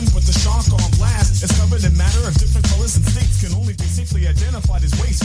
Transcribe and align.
one, 0.00 0.08
but 0.14 0.24
the 0.24 0.32
shark 0.38 0.66
on 0.72 0.90
blast 0.98 1.42
is 1.42 1.50
covered 1.58 1.84
in 1.84 1.96
matter 1.96 2.26
of 2.26 2.34
different 2.38 2.66
colors 2.68 2.96
and 2.96 3.04
states 3.06 3.40
can 3.42 3.52
only 3.54 3.74
be 3.74 3.84
safely 3.84 4.26
identified 4.26 4.82
as 4.82 4.92
waste. 5.00 5.24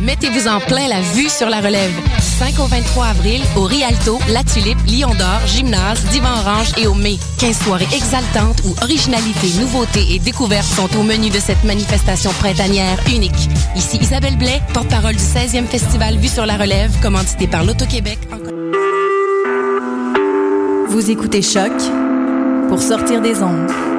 Mettez-vous 0.00 0.46
en 0.46 0.60
plein 0.60 0.86
la 0.88 1.00
vue 1.00 1.28
sur 1.28 1.48
la 1.50 1.60
relève. 1.60 1.90
Du 1.90 2.22
5 2.38 2.60
au 2.60 2.66
23 2.66 3.06
avril, 3.06 3.42
au 3.56 3.62
Rialto, 3.64 4.20
La 4.28 4.44
Tulipe, 4.44 4.78
Lion 4.86 5.12
d'Or, 5.14 5.40
Gymnase, 5.46 6.00
Divan 6.12 6.38
Orange 6.38 6.68
et 6.76 6.86
au 6.86 6.94
Mai. 6.94 7.18
15 7.38 7.58
soirées 7.64 7.88
exaltantes 7.92 8.62
où 8.64 8.74
originalité, 8.82 9.48
nouveauté 9.58 10.14
et 10.14 10.20
découverte 10.20 10.66
sont 10.66 10.88
au 10.96 11.02
menu 11.02 11.30
de 11.30 11.40
cette 11.40 11.64
manifestation 11.64 12.30
printanière 12.38 12.98
unique. 13.08 13.48
Ici 13.74 13.98
Isabelle 14.00 14.38
Blais, 14.38 14.62
porte-parole 14.72 15.16
du 15.16 15.22
16e 15.22 15.66
Festival 15.66 16.16
Vue 16.16 16.28
sur 16.28 16.46
la 16.46 16.56
relève, 16.56 16.92
commandité 17.02 17.48
par 17.48 17.64
l'Auto-Québec. 17.64 18.18
Vous 20.88 21.10
écoutez 21.10 21.42
Choc 21.42 21.72
pour 22.68 22.82
sortir 22.82 23.22
des 23.22 23.42
ondes. 23.42 23.97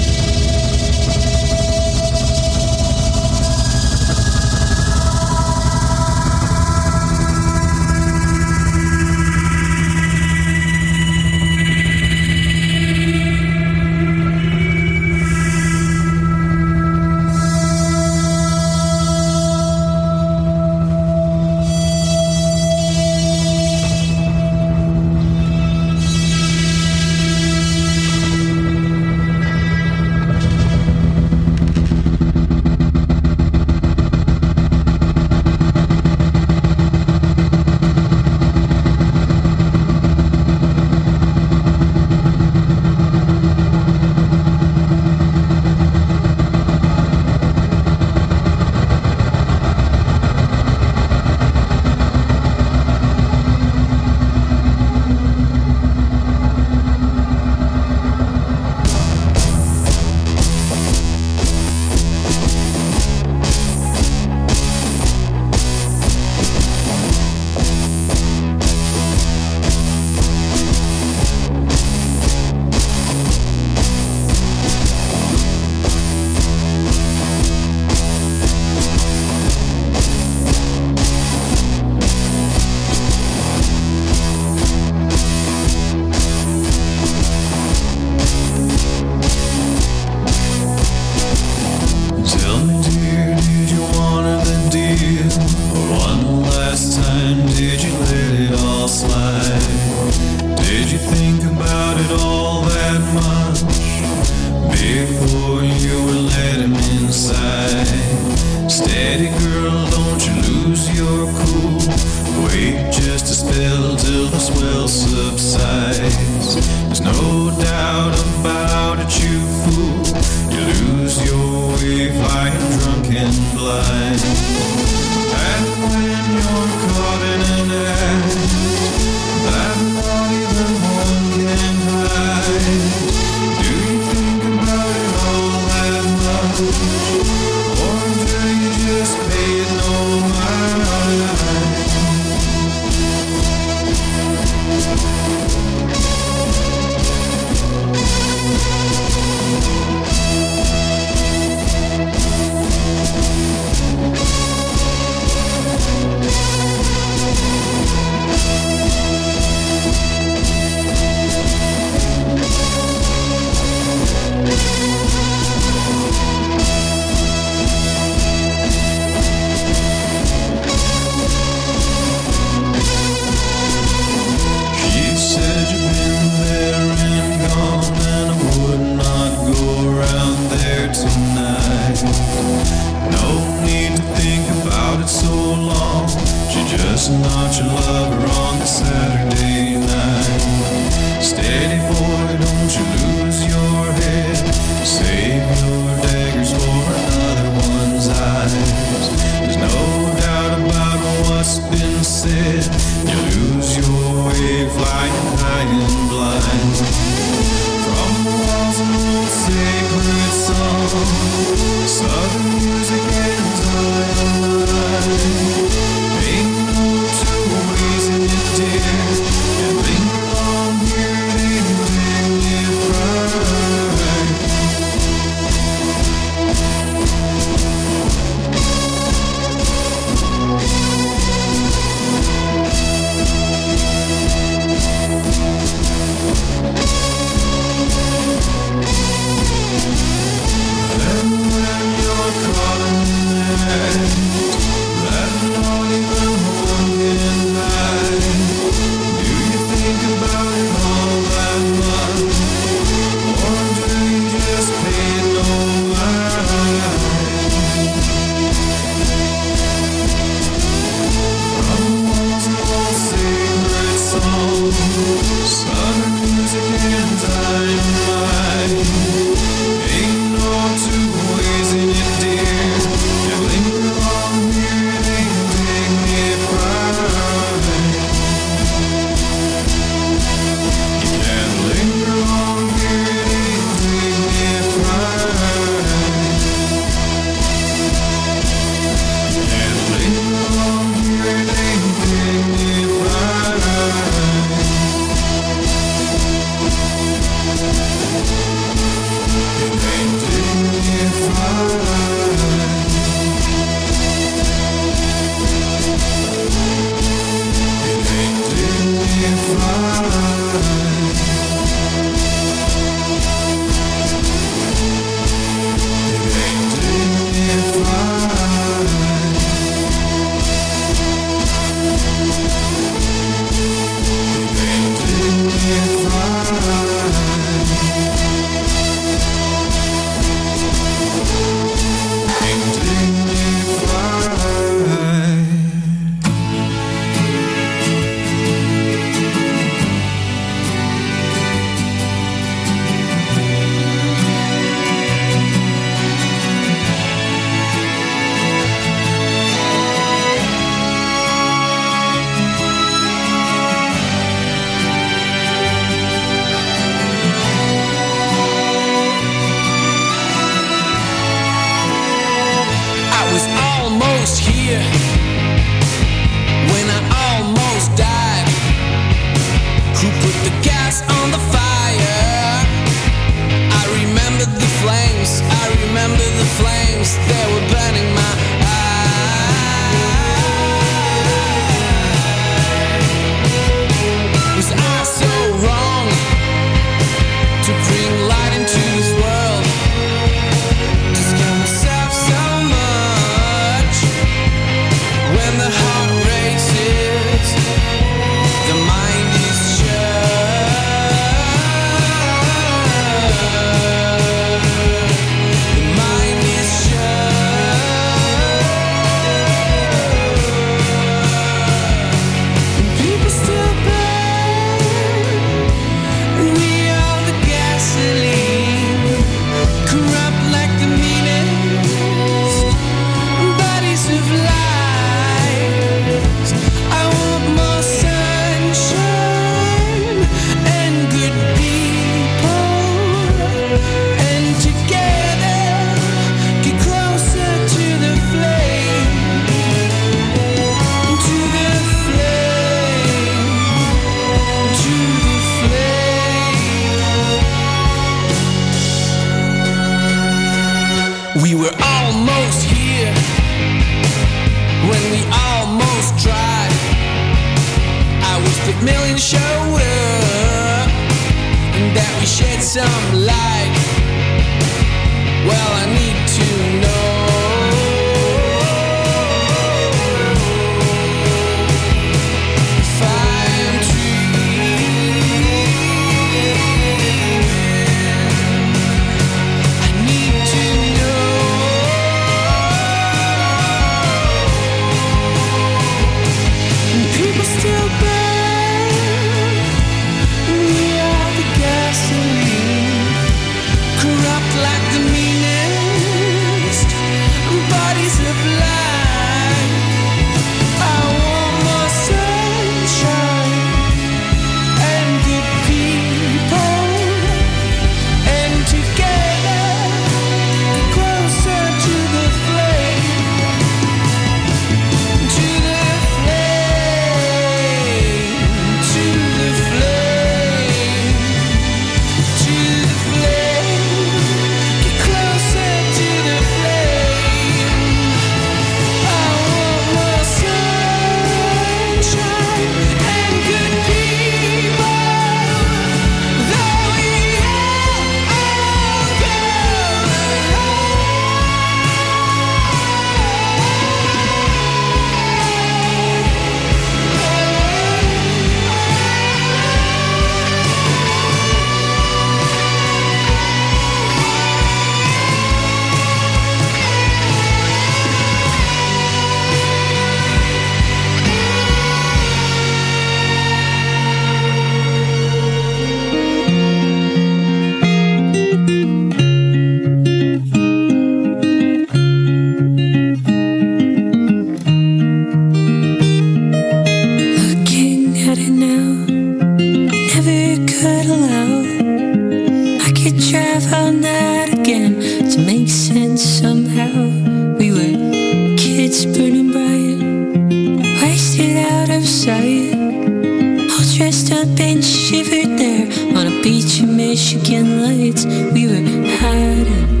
there 595.57 595.87
on 596.17 596.27
a 596.27 596.41
beach 596.41 596.79
in 596.79 596.95
Michigan 596.95 597.81
lights. 597.81 598.25
We 598.25 598.67
were 598.67 599.17
hiding. 599.17 600.00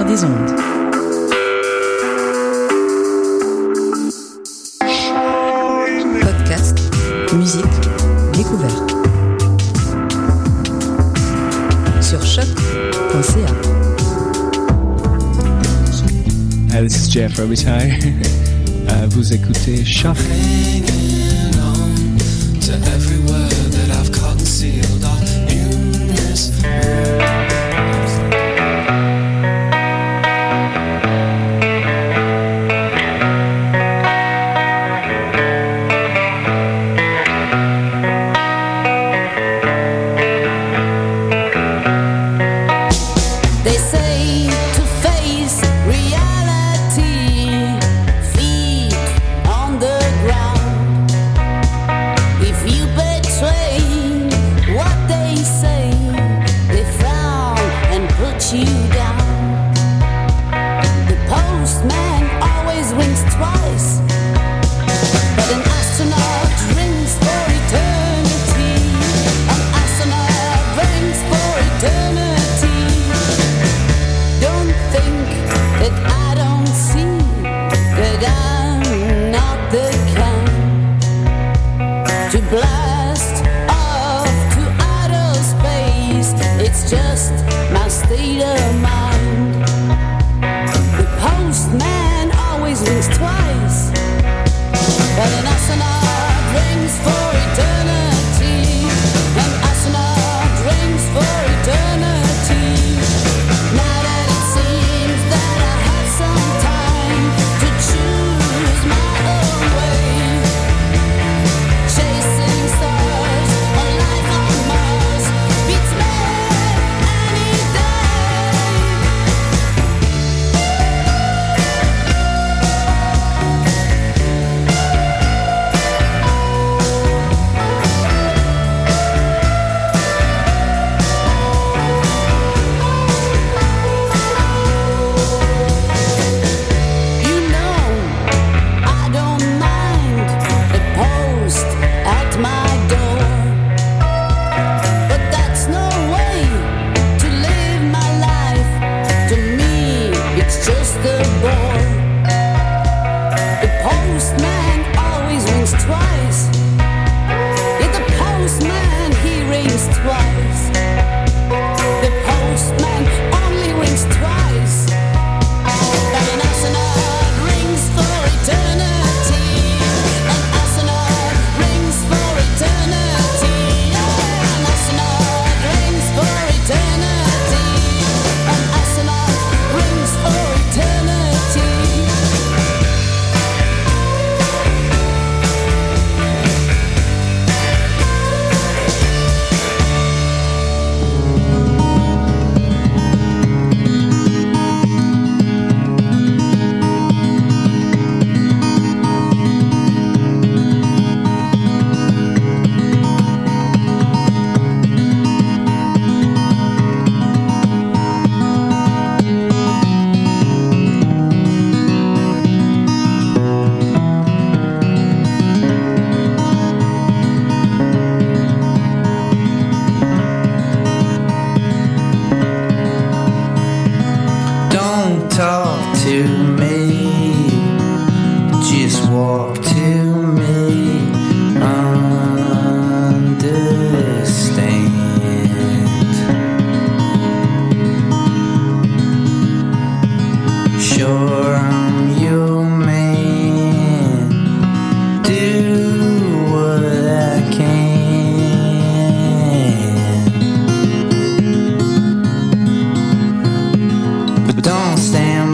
des 0.00 0.24
ondes. 0.24 0.56
Podcast, 6.20 6.78
musique, 7.34 7.64
découverte. 8.32 8.90
Sur 12.00 12.24
choc.ca. 12.24 13.52
This 16.82 16.96
is 16.96 17.08
Jeff 17.10 17.38
Robitaille. 17.38 17.92
Uh, 18.88 19.06
vous 19.10 19.32
écoutez 19.32 19.84
Choc. 19.84 20.16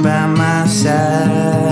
by 0.03 0.27
my 0.27 0.67
side. 0.67 1.68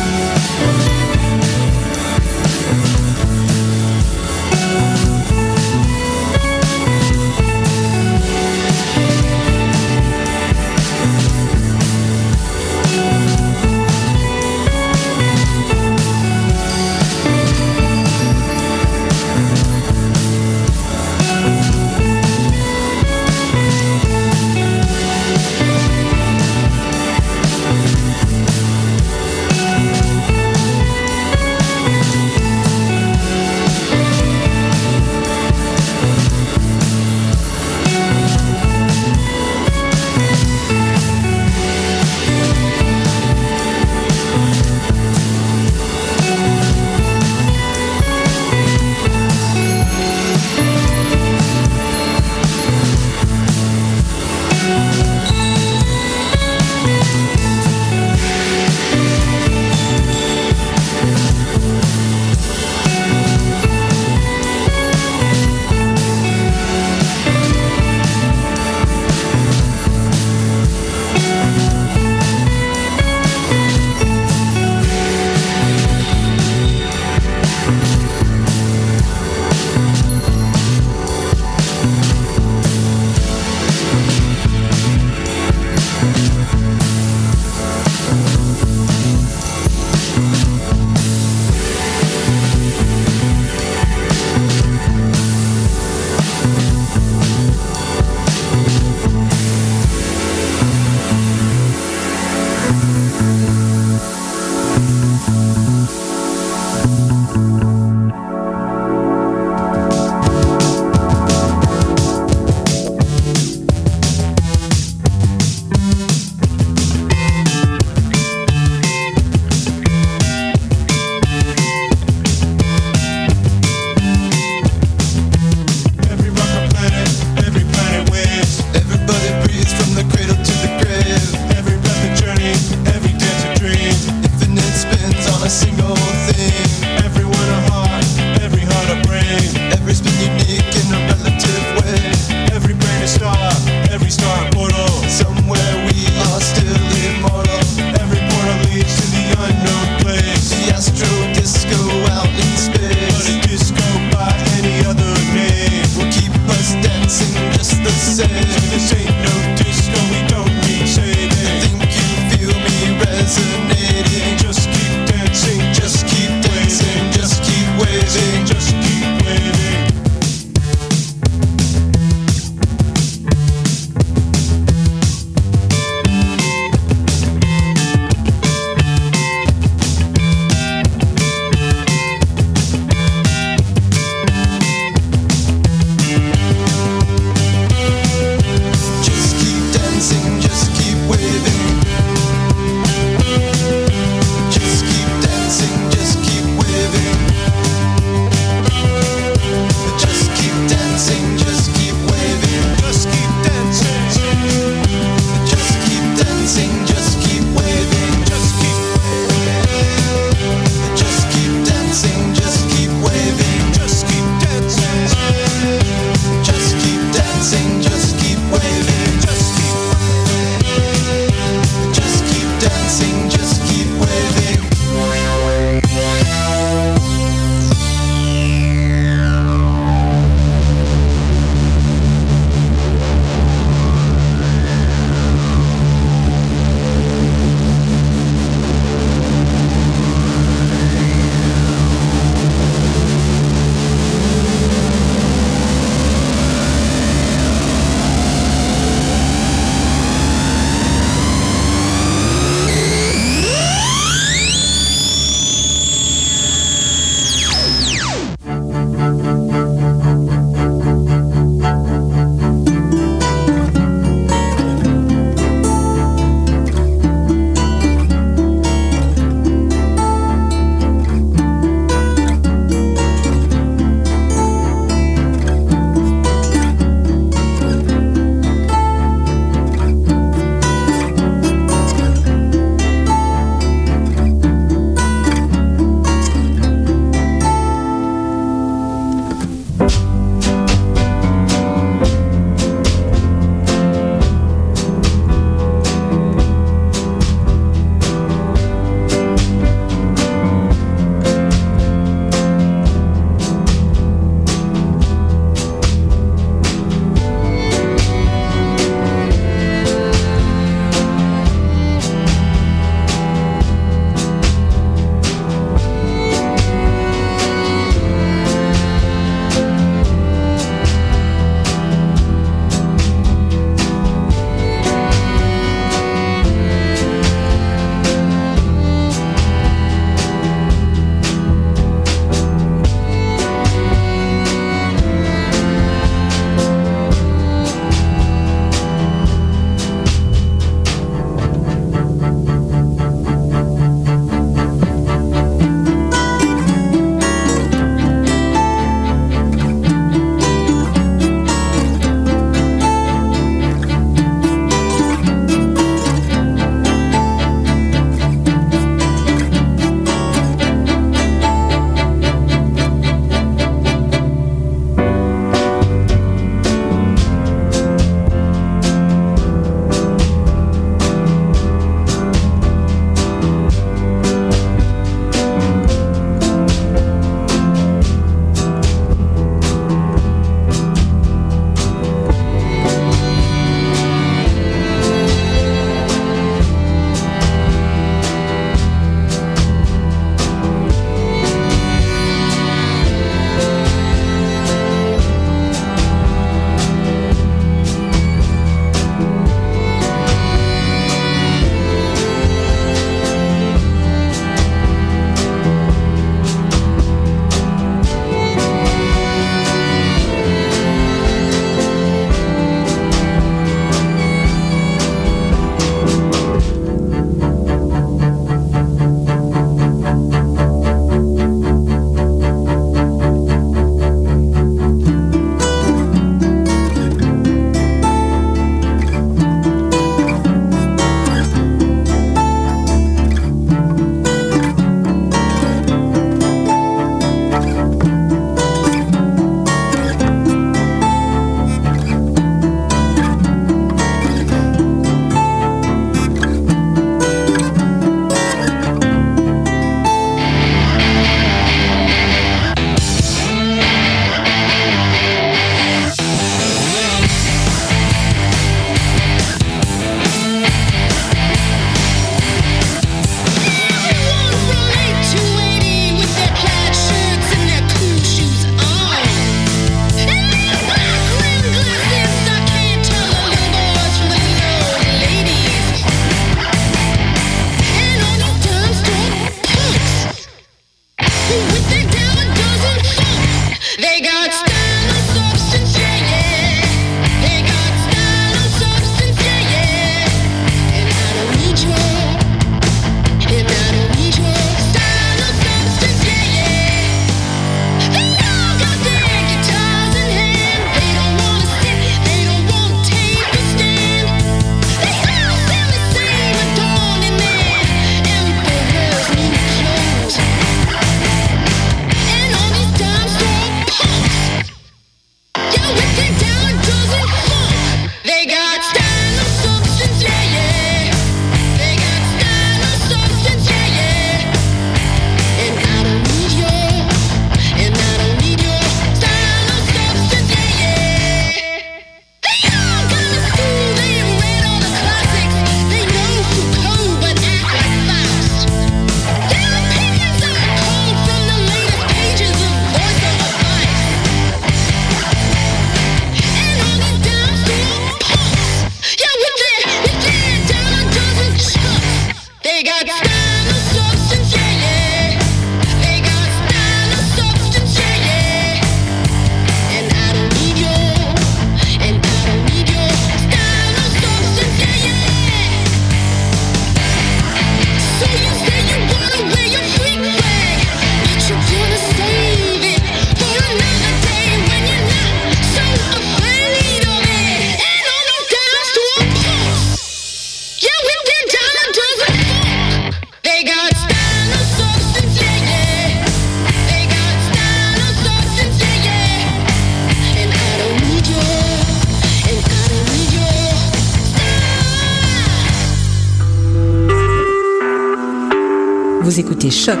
Vous 599.38 599.44
écoutez 599.44 599.70
Choc 599.70 600.00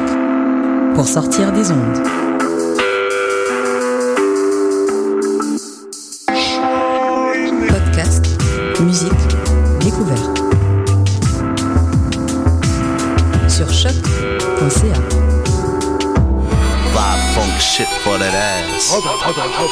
pour 0.96 1.06
sortir 1.06 1.52
des 1.52 1.70
ondes. 1.70 2.02
Podcast, 7.68 8.24
musique, 8.80 9.12
découverte. 9.78 10.42
Sur 13.46 13.72
choc.ca. 13.72 14.94
Funk 17.32 17.60
shit 17.60 17.86
for 18.02 18.18
that 18.18 18.34
ass. 18.34 18.92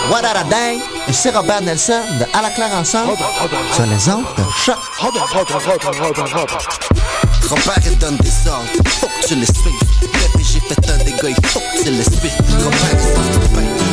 What 0.08 0.24
a? 0.24 0.44
Et 1.08 1.12
c'est 1.12 1.34
Robert 1.34 1.62
Nelson 1.62 2.02
de 2.20 2.38
À 2.38 2.42
la 2.42 2.50
claire 2.50 2.72
ensemble 2.72 3.16
sur 3.72 3.86
les 3.86 4.08
ondes 4.10 4.26
de 4.38 4.44
choc. 4.54 4.78
Il 7.48 7.96
donne 7.98 8.16
des 8.16 8.50
ordres, 8.50 8.66
faut 8.86 9.06
que 9.06 9.28
tu 9.28 9.36
les 9.36 9.46
suives. 9.46 9.72
Bébé 10.00 10.44
j'ai 10.44 10.58
fait 10.58 10.90
un 10.90 10.98
dégât, 10.98 11.40
faut 11.44 11.60
que 11.60 11.84
tu 11.84 11.90
les 11.90 12.02
suives. 12.02 13.85